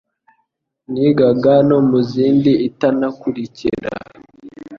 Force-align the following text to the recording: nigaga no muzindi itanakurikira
nigaga 0.91 1.53
no 1.69 1.79
muzindi 1.89 2.51
itanakurikira 2.69 3.93